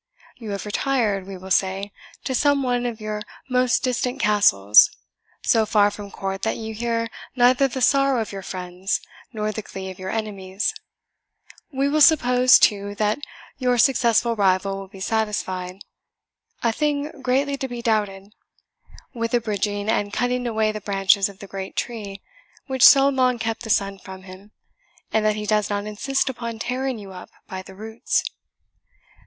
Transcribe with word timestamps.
You 0.37 0.49
have 0.49 0.65
retired, 0.65 1.27
we 1.27 1.37
will 1.37 1.51
say, 1.51 1.91
to 2.23 2.33
some 2.33 2.63
one 2.63 2.87
of 2.87 2.99
your 2.99 3.21
most 3.47 3.83
distant 3.83 4.19
castles, 4.19 4.89
so 5.45 5.63
far 5.63 5.91
from 5.91 6.09
court 6.09 6.41
that 6.41 6.57
you 6.57 6.73
hear 6.73 7.07
neither 7.35 7.67
the 7.67 7.83
sorrow 7.83 8.19
of 8.19 8.31
your 8.31 8.41
friends 8.41 8.99
nor 9.31 9.51
the 9.51 9.61
glee 9.61 9.91
of 9.91 9.99
your 9.99 10.09
enemies, 10.09 10.73
We 11.71 11.87
will 11.87 12.01
suppose, 12.01 12.57
too, 12.57 12.95
that 12.95 13.19
your 13.59 13.77
successful 13.77 14.35
rival 14.35 14.75
will 14.79 14.87
be 14.87 15.01
satisfied 15.01 15.85
(a 16.63 16.71
thing 16.71 17.21
greatly 17.21 17.55
to 17.57 17.67
be 17.67 17.83
doubted) 17.83 18.33
with 19.13 19.35
abridging 19.35 19.87
and 19.87 20.11
cutting 20.11 20.47
away 20.47 20.71
the 20.71 20.81
branches 20.81 21.29
of 21.29 21.37
the 21.37 21.47
great 21.47 21.75
tree 21.75 22.21
which 22.65 22.81
so 22.83 23.07
long 23.07 23.37
kept 23.37 23.61
the 23.61 23.69
sun 23.69 23.99
from 23.99 24.23
him, 24.23 24.51
and 25.13 25.23
that 25.27 25.35
he 25.35 25.45
does 25.45 25.69
not 25.69 25.85
insist 25.85 26.27
upon 26.27 26.57
tearing 26.57 26.97
you 26.97 27.11
up 27.11 27.29
by 27.47 27.61
the 27.61 27.75
roots. 27.75 28.23